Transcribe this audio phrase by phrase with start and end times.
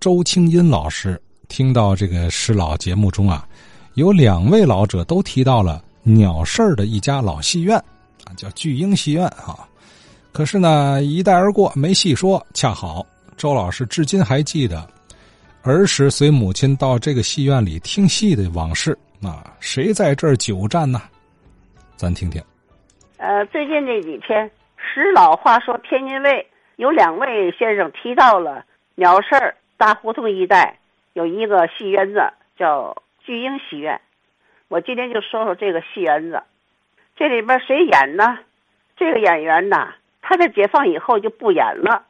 [0.00, 3.44] 周清音老师听到这个师老节目中啊，
[3.94, 7.76] 有两位老者都提到了鸟事儿的一家老戏院，
[8.24, 9.68] 啊，叫巨婴戏院啊。
[10.30, 12.44] 可是呢，一带而过，没细说。
[12.54, 13.04] 恰好
[13.36, 14.88] 周老师至今还记得
[15.62, 18.96] 儿时随母亲到这个戏院里听戏的往事。
[19.20, 21.02] 啊，谁在这儿久站呢？
[21.96, 22.40] 咱听听。
[23.16, 26.46] 呃，最近这几天，石老话说，天津卫
[26.76, 30.78] 有两位先生提到了鸟市儿大胡同一带
[31.12, 34.00] 有一个戏园子，叫巨婴戏院。
[34.66, 36.42] 我今天就说说这个戏园子。
[37.16, 38.40] 这里边谁演呢？
[38.96, 42.04] 这个演员呐，他在解放以后就不演了。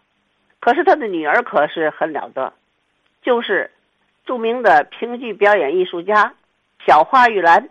[0.61, 2.55] 可是他的女儿可是很了得，
[3.21, 3.71] 就是
[4.25, 6.35] 著名的评剧表演艺术家
[6.87, 7.69] 小花玉兰。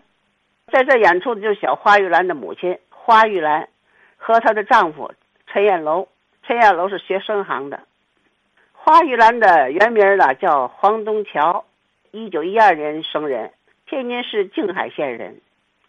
[0.70, 3.68] 在这演出的就是小花玉兰的母亲花玉兰，
[4.16, 5.12] 和她的丈夫
[5.48, 6.06] 陈彦楼。
[6.44, 7.80] 陈彦楼是学生行的。
[8.88, 11.66] 花玉兰的原名呢叫黄东桥，
[12.10, 13.52] 一九一二年生人，
[13.84, 15.42] 天津市静海县人。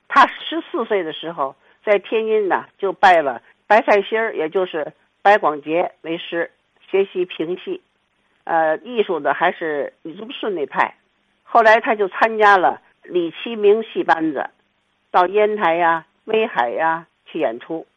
[0.09, 6.51] 他十四岁的时候在天津呢就拜了白菜心儿，也就是白广杰为师，
[6.91, 7.81] 学习评戏，
[8.43, 10.93] 呃，艺术的还是李宗顺那派。
[11.43, 14.49] 后来他就参加了李其明戏班子。
[15.09, 17.87] 到烟台呀、威海呀去演出，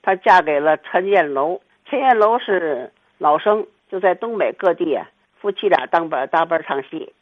[0.00, 1.60] 她嫁给了陈彦楼。
[1.86, 5.08] 陈彦楼是老生，就在东北各地啊，
[5.40, 7.12] 夫妻俩当班搭班唱戏。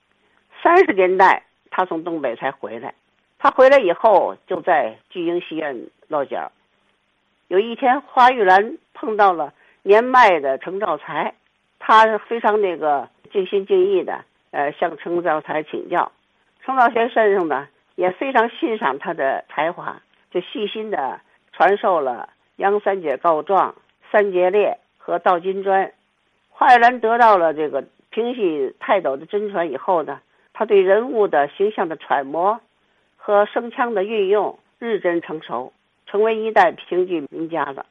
[0.63, 2.95] 三十年代，他从东北才回来。
[3.39, 6.51] 他回来以后，就在巨婴戏院落脚。
[7.49, 11.35] 有一天，花玉兰碰到了年迈的程兆才，
[11.79, 16.11] 他非常那个尽心尽意的，呃，向程兆才请教。
[16.65, 17.69] 程兆才先生呢？
[17.97, 21.21] 也非常欣赏他的才华，就细心的
[21.53, 23.75] 传授了杨三姐告状、
[24.11, 25.93] 三节烈和倒金砖。
[26.53, 30.21] 花玉兰得到了这个评戏泰斗的真传以后呢，
[30.53, 32.61] 他对人物的形象的揣摩
[33.17, 35.73] 和声腔的运用日臻成熟，
[36.07, 37.87] 成为一代评剧名家了。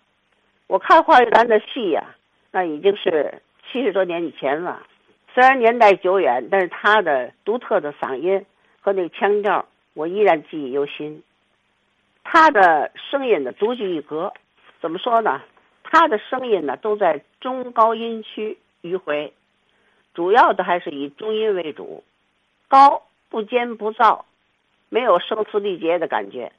[0.68, 2.16] 我看花玉兰的戏呀，
[2.52, 4.82] 那已经是七十多年以前了。
[5.34, 8.46] 虽然年代久远，但是他的独特的嗓音
[8.80, 9.66] 和那个腔调。
[9.94, 11.22] 我依然记忆犹新，
[12.24, 14.32] 他的声音呢独具一格。
[14.80, 15.42] 怎么说呢？
[15.94, 19.34] 他的声音呢都在中高音区迂回，
[20.14, 22.06] 主要的还是以中音为主，
[22.70, 24.22] 高不尖不燥，
[24.88, 26.50] 没有声嘶力竭的感觉；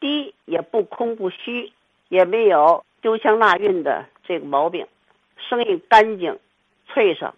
[0.00, 1.72] 低也不空不虚，
[2.10, 4.86] 也没有丢腔落韵的这个毛病。
[5.38, 6.38] 声音干净、
[6.88, 7.32] 脆声，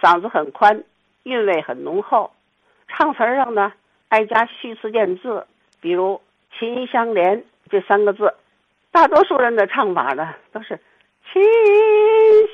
[0.00, 0.84] 嗓子很宽，
[1.24, 2.30] 韵味很浓厚。
[2.86, 3.72] 唱词上呢？
[4.08, 5.48] 爱加虚词见字，
[5.80, 6.20] 比如
[6.56, 8.32] “琴音相连”这三个字，
[8.96, 10.80] 大多数人的唱法呢都是
[11.30, 11.42] “秦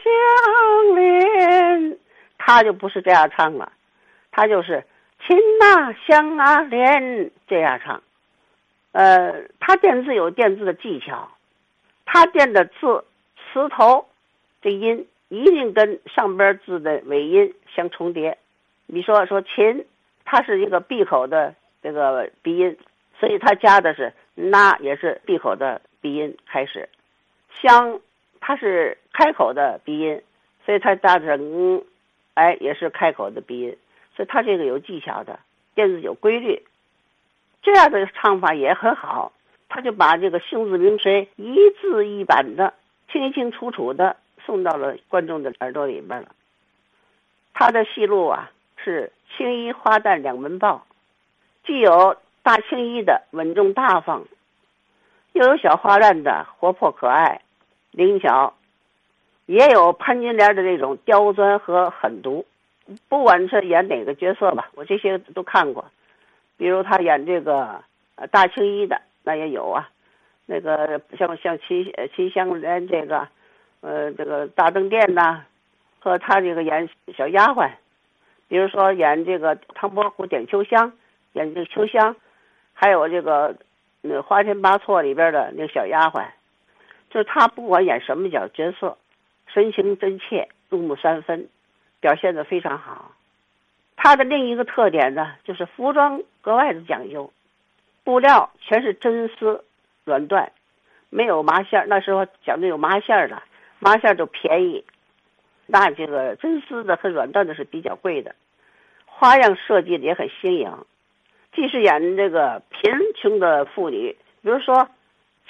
[0.02, 1.96] 香莲”，
[2.36, 3.70] 他就不是这样唱了，
[4.32, 4.82] 他就是
[5.24, 8.02] “秦啊香啊莲”这样唱。
[8.90, 11.28] 呃，他垫字有垫字的技巧，
[12.06, 13.04] 他垫的字
[13.52, 14.08] 词头
[14.60, 18.36] 这音一定跟上边字的尾音相重叠。
[18.86, 19.86] 你说说“秦”。
[20.24, 22.76] 它是一个闭口的这个鼻音，
[23.20, 26.90] 所以它加的是“那”，也是闭口的鼻音开始。
[27.62, 27.98] 香，
[28.40, 30.20] 它是开口的鼻音，
[30.66, 31.82] 所以它加的是“嗯”，
[32.34, 33.78] 哎，也是开口的鼻音。
[34.14, 35.40] 所以它这个有技巧的，
[35.74, 36.62] 电子有规律，
[37.62, 39.32] 这样的唱法也很好。
[39.70, 42.74] 他就把这个姓字名谁一字一板的、
[43.10, 46.34] 清清楚楚的送到了观众的耳朵里边了。
[47.54, 49.10] 他的戏路啊是。
[49.34, 50.86] 青衣花旦两门报，
[51.64, 54.26] 既有大青衣的稳重大方，
[55.32, 57.40] 又有小花旦的活泼可爱、
[57.90, 58.54] 灵巧，
[59.46, 62.44] 也有潘金莲的那种刁钻和狠毒。
[63.08, 65.84] 不管是演哪个角色吧，我这些都看过。
[66.56, 67.82] 比如他演这个
[68.16, 69.88] 呃大青衣的，那也有啊。
[70.44, 73.28] 那个像像秦秦香莲这个，
[73.80, 75.44] 呃，这个大灯殿呐，
[76.00, 77.70] 和他这个演小丫鬟。
[78.48, 80.92] 比如说演这个唐伯虎点秋香，
[81.32, 82.14] 演这个秋香，
[82.74, 83.56] 还有这个
[84.04, 86.26] 那花千八错里边的那个小丫鬟，
[87.08, 88.98] 就是她不管演什么角角色，
[89.46, 91.48] 神情真切，入木三分，
[92.00, 93.12] 表现的非常好。
[93.96, 97.32] 她的另一个特点呢，就是服装格外的讲究，
[98.02, 99.64] 布料全是真丝
[100.04, 100.48] 软缎，
[101.08, 103.40] 没有麻线那时候讲究有麻线的，
[103.78, 104.84] 麻线就便宜。
[105.66, 108.34] 那这个真丝的和软缎的是比较贵的，
[109.06, 110.68] 花样设计的也很新颖。
[111.54, 114.88] 既是演这个贫穷的妇女，比如说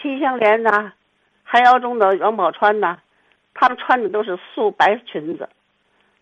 [0.01, 0.93] 秦香莲呐、
[1.45, 2.99] 寒窑中的王宝钏呐，
[3.55, 5.49] 她们穿的都是素白裙子，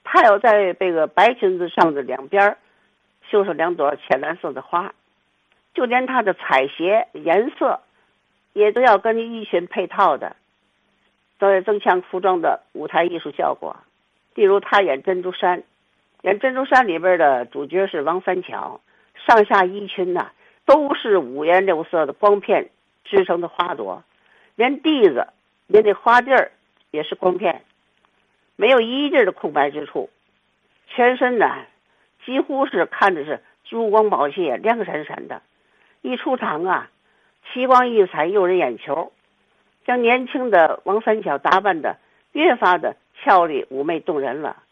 [0.05, 2.57] 她有在这个白裙子上的两边
[3.31, 4.93] 绣上两朵浅蓝色的花，
[5.73, 7.81] 就连她的彩鞋颜色，
[8.53, 10.37] 也都要跟衣裙配套的，
[11.39, 13.77] 都要增强服装的舞台艺术效果。
[14.35, 15.61] 例如，她演《珍珠山》，
[16.23, 18.81] 演《珍珠山》里边的主角是王三巧，
[19.27, 20.33] 上下衣裙呐
[20.65, 22.71] 都是五颜六色的光片
[23.05, 24.03] 织成的花朵，
[24.57, 25.29] 连地子，
[25.67, 26.53] 连那花地儿
[26.91, 27.63] 也是光片。
[28.57, 30.11] 没有一地的空白之处，
[30.89, 31.47] 全身呢
[32.25, 35.43] 几乎是看着是珠光宝气、亮闪闪的。
[36.03, 36.91] 一出场啊，
[37.53, 39.13] 奇光异彩，诱人眼球，
[39.87, 41.99] 将年轻的王三巧打扮的
[42.33, 44.63] 越发的俏丽妩媚动人了。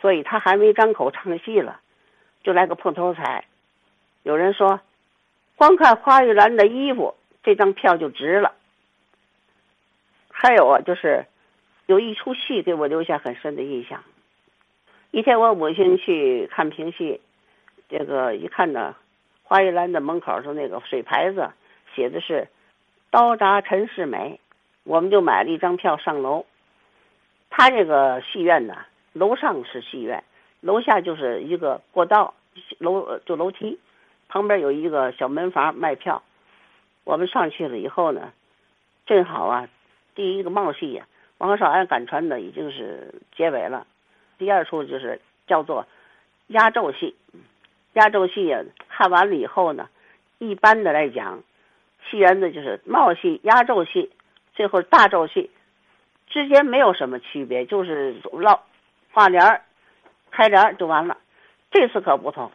[0.00, 1.80] 所以他还没张口唱戏了，
[2.42, 3.44] 就来个碰头彩。
[4.26, 4.80] 有人说，
[5.54, 7.14] 光看花玉兰的衣服，
[7.44, 8.54] 这张票就值了。
[10.32, 11.26] 还有啊，就是。
[11.86, 14.02] 有一出戏给我留下很深的印象。
[15.12, 17.20] 一天，我母亲去看评戏，
[17.88, 18.96] 这个一看呢，
[19.44, 21.48] 花玉兰的门口上那个水牌子
[21.94, 22.48] 写的是
[23.12, 24.40] “刀扎陈世美”，
[24.82, 26.44] 我们就买了一张票上楼。
[27.50, 28.78] 他这个戏院呢，
[29.12, 30.24] 楼上是戏院，
[30.60, 32.34] 楼下就是一个过道，
[32.78, 33.78] 楼就楼梯，
[34.28, 36.22] 旁边有一个小门房卖票。
[37.04, 38.32] 我们上去了以后呢，
[39.06, 39.68] 正好啊，
[40.14, 41.06] 第一个冒戏呀。
[41.38, 43.86] 王少安赶船的已经是结尾了，
[44.38, 45.86] 第二出就是叫做
[46.46, 47.14] 压轴戏。
[47.92, 49.88] 压轴戏呀，看完了以后呢，
[50.38, 51.42] 一般的来讲，
[52.10, 54.10] 戏园子就是帽戏、压轴戏，
[54.54, 55.50] 最后大轴戏
[56.26, 58.62] 之间没有什么区别，就是唠
[59.12, 59.62] 挂帘儿、
[60.30, 61.18] 开帘儿就完了。
[61.70, 62.50] 这次可不同，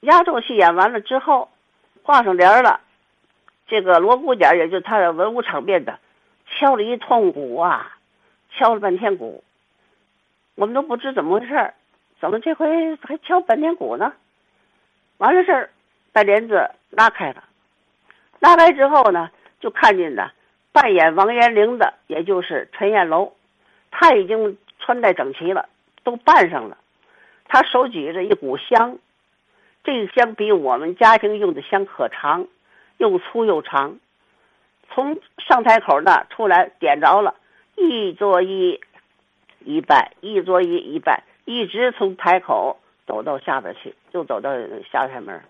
[0.00, 1.48] 压轴戏演完了之后，
[2.02, 2.80] 挂上帘儿了，
[3.66, 5.98] 这个锣鼓点也就他的文武场面的。
[6.50, 7.98] 敲了一通鼓啊，
[8.50, 9.44] 敲了半天鼓，
[10.54, 11.74] 我们都不知怎么回事儿
[12.20, 14.14] 怎么这回还敲半天鼓呢？
[15.18, 15.70] 完了事儿，
[16.10, 17.44] 把帘子拉开了，
[18.40, 19.30] 拉开之后呢，
[19.60, 20.30] 就看见呢，
[20.72, 23.34] 扮演王延龄的，也就是陈彦楼，
[23.90, 25.68] 他已经穿戴整齐了，
[26.02, 26.78] 都扮上了，
[27.46, 28.96] 他手举着一股香，
[29.88, 32.46] 这个香比我们家庭用的香可长，
[32.98, 33.98] 又粗又长。
[34.90, 37.34] 从上台口那出来，点着了，
[37.74, 38.78] 一桌一，
[39.60, 42.76] 一拜，一桌一，一拜，一直从台口
[43.06, 44.50] 走到下边去，就走到
[44.92, 45.40] 下台门。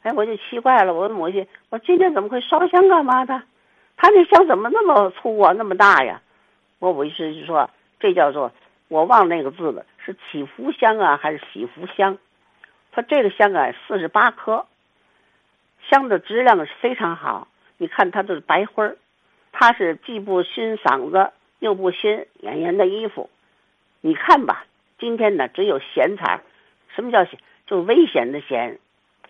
[0.00, 3.42] 哎，我就奇怪了，我问母亲，我今天怎么会烧香干嘛的？
[3.98, 6.22] 他那香怎么那么粗啊，那么大呀？
[6.78, 7.68] 我我意思就说，
[8.00, 8.50] 这叫做
[8.88, 12.16] 我忘那个字了，是祈福香啊，还是喜福香？
[12.92, 14.66] 他这个香啊，四十八颗，
[15.88, 17.48] 香的质量是非常好。
[17.76, 18.96] 你看他都是白灰儿，
[19.52, 23.30] 他是既不熏嗓子又不熏演员的衣服。
[24.00, 24.64] 你看吧，
[24.98, 26.40] 今天呢只有咸彩
[26.94, 27.38] 什么叫咸？
[27.66, 28.78] 就危险的咸，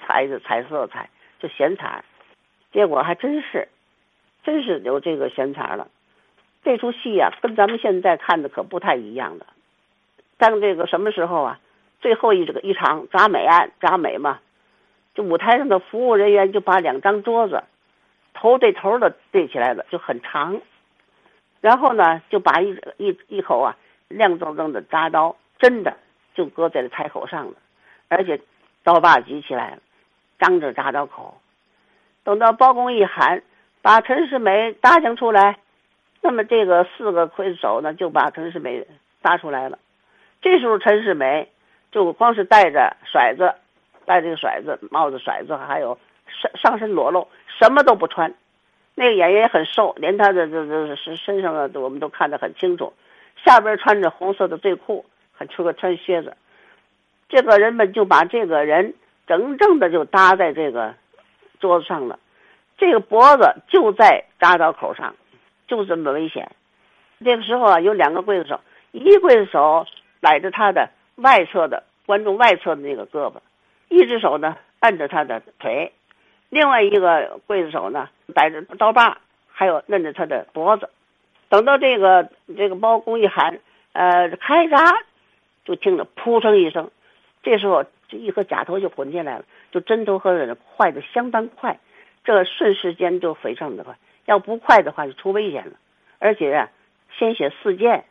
[0.00, 1.10] 彩的彩色彩，
[1.40, 2.04] 就咸彩
[2.72, 3.68] 结果还真是，
[4.44, 5.88] 真是有这个咸彩了。
[6.62, 9.46] 这出戏呀，跟咱们现在看的可不太一样的。
[10.36, 11.58] 当这个什么时候啊？
[12.00, 14.38] 最后一这个一场扎美案扎美嘛，
[15.14, 17.64] 就舞台上的服务人员就把两张桌子。
[18.34, 20.60] 头对头的对起来了，就很长，
[21.60, 25.96] 然后呢，就把一一一口啊亮铮铮的铡刀，真的
[26.34, 27.54] 就搁在了台口上了，
[28.06, 28.40] 而且
[28.84, 29.78] 刀把举起来了，
[30.38, 31.36] 张着铡刀口。
[32.22, 33.42] 等到包公一喊，
[33.82, 35.58] 把陈世美搭将出来，
[36.20, 38.86] 那么这个四个刽子手呢，就把陈世美
[39.20, 39.80] 搭出来了。
[40.40, 41.48] 这时候陈世美
[41.90, 43.54] 就光是戴着甩子，
[44.04, 47.26] 戴这个甩子帽子，甩子还有上上身裸露。
[47.58, 48.32] 什么都不穿，
[48.94, 52.92] 那个演员也很瘦，连他的这这身身上的我们都看得很清楚，
[53.44, 56.36] 下边穿着红色的醉裤，还出个穿靴子。
[57.28, 58.94] 这个人们就把这个人
[59.26, 60.94] 整正的就搭在这个
[61.58, 62.18] 桌子上了，
[62.76, 65.16] 这个脖子就在铡刀口上，
[65.66, 66.48] 就这么危险。
[67.24, 68.60] 这个时候啊，有两个刽子手，
[68.92, 69.84] 一刽子手
[70.20, 70.88] 揽着他的
[71.18, 73.34] 外侧的观众外侧的那个胳膊，
[73.88, 75.92] 一只手呢按着他的腿。
[76.48, 80.88] 另外一个刽子手呢，摆着刀把，还有摁着他的脖子。
[81.50, 83.58] 等到这个这个包公一喊，
[83.92, 84.78] 呃，开闸，
[85.64, 86.90] 就听着扑声一声，
[87.42, 91.78] 这时候这一颗假头就滚进来了，就针头和坏的相当快，
[92.24, 93.96] 这瞬时间就非常的快。
[94.24, 95.72] 要不快的话，就出危险了。
[96.18, 96.70] 而且啊，
[97.18, 98.04] 鲜血四溅，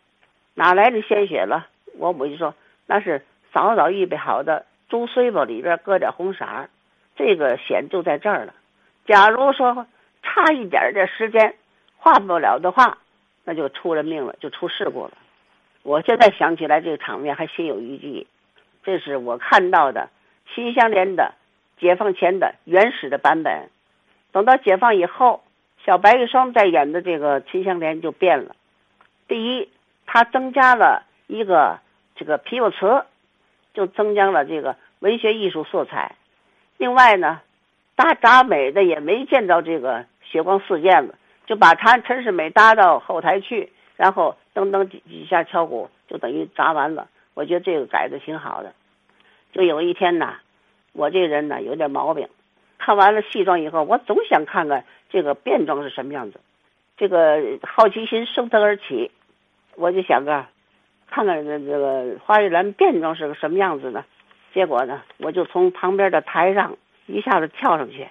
[0.53, 1.67] 哪来的鲜血了？
[1.97, 2.53] 我母亲说，
[2.87, 6.69] 那是早早预备好的猪碎吧，里边搁点红色儿。
[7.15, 8.53] 这个险就在这儿了。
[9.05, 9.85] 假如说
[10.23, 11.55] 差一点的时间，
[11.97, 12.97] 化不了的话，
[13.43, 15.11] 那就出人命了，就出事故了。
[15.83, 18.27] 我现在想起来这个场面还心有余悸。
[18.83, 20.09] 这是我看到的
[20.53, 21.33] 秦香莲的
[21.79, 23.69] 解放前的原始的版本。
[24.31, 25.43] 等到解放以后，
[25.85, 28.55] 小白玉霜在演的这个秦香莲就变了。
[29.27, 29.69] 第一，
[30.05, 31.79] 他增加了一个
[32.17, 33.05] 这个皮肉词，
[33.73, 36.15] 就增加了这个文学艺术色彩。
[36.77, 37.39] 另外呢，
[37.95, 47.07] 搭扎美的也没见着这个血光四溅的，就把他陈世美搭到后台去，然后噔噔几几下敲鼓，就等于扎完了。
[47.33, 48.73] 我觉得这个改的挺好的。
[49.53, 50.39] 就有一天呐，
[50.93, 52.27] 我这人呢有点毛病，
[52.77, 56.39] 看完了戏装以后，我总想看看这个变装是什么样子。
[56.97, 59.11] 这个好奇心升腾而起，
[59.75, 60.49] 我就想啊，
[61.09, 64.05] 看看这这个花玉兰变装是个什么样子呢？
[64.53, 68.07] 结果呢，我就从旁边的台上一下子跳上去，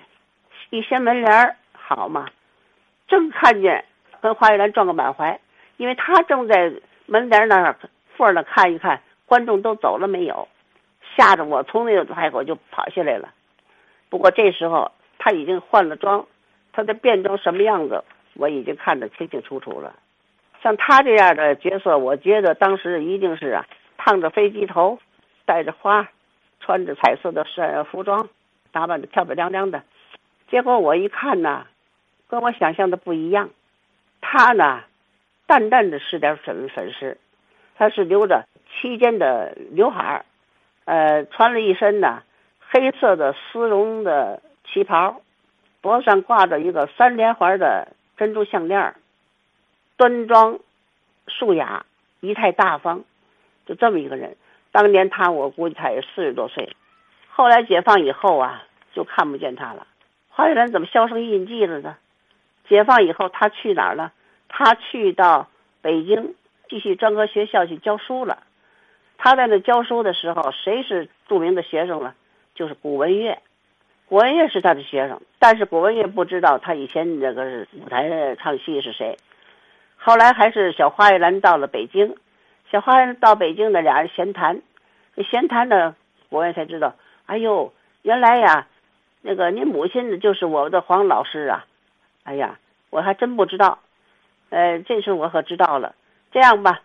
[0.70, 2.28] 一掀门帘好嘛，
[3.08, 3.84] 正看见
[4.20, 5.40] 跟花玉兰撞个满怀，
[5.76, 6.72] 因为他正在
[7.06, 7.76] 门帘那儿
[8.16, 10.48] 缝儿看一看，观众都走了没有，
[11.16, 13.28] 吓得我从那个台口就跑下来了。
[14.08, 16.26] 不过这时候他已经换了装，
[16.72, 18.04] 他的变装什么样子？
[18.34, 19.94] 我已经看得清清楚楚了，
[20.66, 23.64] 像他这样的角色，我觉得当时一定是啊，
[23.98, 24.98] 烫着飞机头，
[25.44, 26.08] 戴着花，
[26.58, 28.28] 穿着彩色的是服装，
[28.72, 29.84] 打扮的漂漂亮亮的。
[30.50, 31.68] 结果我一看呢，
[32.28, 33.50] 跟我想象的不一样。
[34.20, 34.82] 他呢，
[35.46, 37.16] 淡淡的是点粉粉饰，
[37.76, 40.24] 他是留着齐肩的刘海儿，
[40.84, 42.24] 呃，穿了一身呢
[42.58, 45.20] 黑色的丝绒的旗袍，
[45.80, 47.86] 脖子上挂着一个三连环的。
[48.16, 48.94] 珍珠项链
[49.96, 50.58] 端庄、
[51.28, 51.86] 素雅、
[52.20, 53.04] 仪态大方，
[53.66, 54.36] 就这么一个人。
[54.72, 56.76] 当年他，我估计他也四十多岁。
[57.28, 58.62] 后来解放以后啊，
[58.92, 59.86] 就看不见他了。
[60.28, 61.96] 花玉兰怎么销声匿迹了呢？
[62.68, 64.12] 解放以后，他去哪儿了？
[64.48, 65.48] 他去到
[65.80, 66.34] 北京
[66.68, 68.42] 继续专科学校去教书了。
[69.18, 72.14] 他在那教书的时候，谁是著名的学生了？
[72.54, 73.38] 就是古文月。
[74.08, 79.16] 古文月是他的学生，但是古文月不知道他以前那个舞台唱戏是谁。
[79.96, 82.14] 后来还是小花玉兰到了北京，
[82.70, 84.62] 小花玉兰到北京的俩人闲谈，
[85.30, 85.96] 闲谈呢，
[86.28, 86.94] 我也才知道，
[87.26, 87.72] 哎呦，
[88.02, 88.66] 原来呀，
[89.22, 91.64] 那个您母亲就是我的黄老师啊，
[92.22, 92.58] 哎呀，
[92.90, 93.80] 我还真不知道，
[94.50, 95.94] 呃，这次我可知道了。
[96.30, 96.80] 这样吧，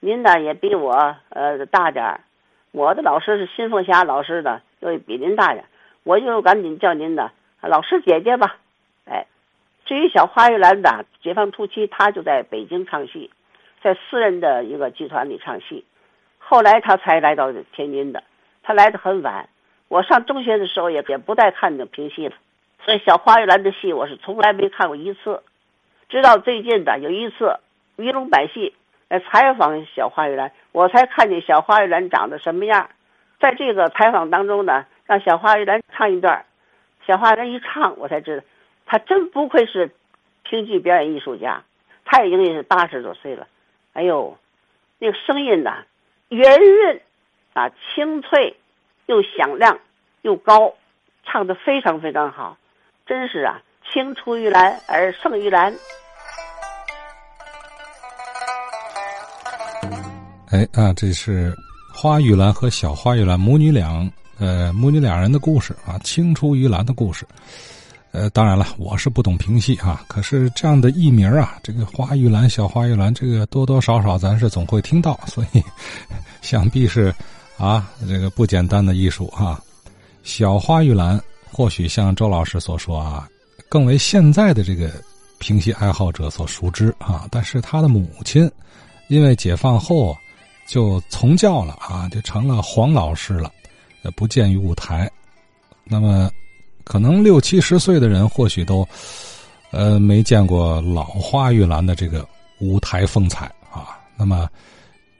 [0.00, 2.20] 您呢也比我呃大点儿，
[2.72, 5.66] 我的老师是新凤霞老师的，又比您大点儿。
[6.02, 7.30] 我就赶紧叫您的
[7.60, 8.56] 老师姐姐吧，
[9.04, 9.26] 哎，
[9.90, 13.28] 至于小花玉兰的解放初期，她就在北京唱戏，
[13.82, 15.84] 在私人的一个剧团里唱戏，
[16.38, 18.22] 后来她才来到天津的，
[18.62, 19.48] 她来的很晚。
[19.88, 22.36] 我上中学的时候也也不再看那评戏了，
[22.84, 25.42] 所以小花玉兰的戏我是从来没看过一次，
[26.08, 27.58] 直到最近的有一次
[27.96, 28.72] 鱼龙百戏
[29.08, 32.90] 来采访小花玉兰，我才看见小花玉兰长得什么样，
[33.40, 34.86] 在这个采访当中呢。
[35.04, 36.44] 让小花玉兰唱一段，
[37.04, 38.44] 小花玉兰一唱，我才知道，
[38.90, 39.94] 他真不愧是
[40.42, 41.62] 评剧表演艺术家。
[42.04, 43.46] 他已经也是八十多岁了，
[43.92, 44.36] 哎呦，
[44.98, 45.84] 那个声音呐，
[46.28, 47.00] 圆润
[47.52, 48.56] 啊，清脆
[49.06, 49.78] 又响亮
[50.22, 50.74] 又高，
[51.24, 52.58] 唱的非常非常好，
[53.06, 55.72] 真是啊，青出于蓝而胜于蓝。
[60.50, 61.54] 哎啊，这是
[61.94, 64.10] 花玉兰和小花玉兰母女俩。
[64.40, 67.24] 呃，母女两人的故事啊，青出于蓝的故事。
[68.12, 75.62] 呃，当然了，我是不懂评戏啊，可是这样的艺名啊，这个花玉兰、小花玉兰，这个多多少少咱是总会听到，所以
[76.42, 77.14] 想必是
[77.56, 79.62] 啊，这个不简单的艺术哈。
[80.22, 81.20] 小花玉兰
[81.52, 83.28] 或许像周老师所说啊，
[83.68, 84.90] 更为现在的这个
[85.38, 88.50] 评戏爱好者所熟知啊，但是他的母亲
[89.08, 90.16] 因为解放后
[90.66, 93.52] 就从教了啊，就成了黄老师了。
[94.02, 95.10] 也不见于舞台，
[95.84, 96.30] 那么
[96.90, 98.84] 可能六七十岁的人或许都
[99.70, 102.26] 呃没见过老花玉兰的这个
[102.58, 103.96] 舞台风采啊。
[104.16, 104.48] 那么，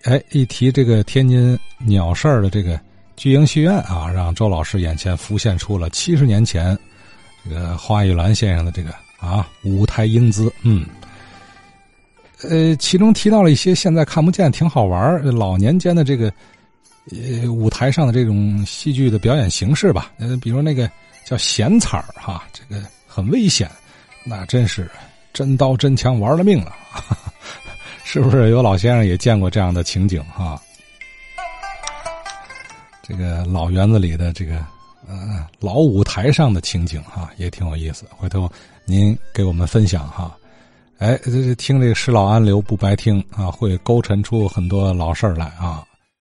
[0.03, 2.81] 哎，一提这个天津鸟事儿的这个
[3.17, 6.77] 巨婴戏院啊，让周老师眼前浮现出了七十年前
[7.45, 10.53] 这个花玉兰先生的这个啊舞台英姿。
[10.63, 10.85] 嗯，
[12.43, 16.33] 呃，其中提到了一些现在看不见、挺好玩老年间的这个。
[17.11, 20.91] 呃，舞台上的这种戏剧的表演形式吧，呃，比如那个
[21.27, 23.71] 叫闲彩儿哈，这个很危险，
[24.25, 24.91] 那真是
[25.33, 26.73] 真刀真枪玩了命了，
[28.05, 28.51] 是不是？
[28.51, 30.61] 有老先生也见过这样的情景哈？
[33.03, 34.65] 这个老园子里的这个
[35.09, 38.05] 呃老舞台上的情景哈，也挺有意思。
[38.17, 38.49] 回头
[38.85, 40.37] 您给我们分享哈。
[40.99, 45.83] 哎，这这听这个施老安流不白听啊，会勾陈出很多老事儿来啊。